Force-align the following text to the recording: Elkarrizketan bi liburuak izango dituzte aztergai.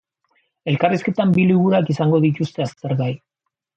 Elkarrizketan 0.71 1.35
bi 1.37 1.45
liburuak 1.51 1.93
izango 1.95 2.23
dituzte 2.25 2.67
aztergai. 2.67 3.11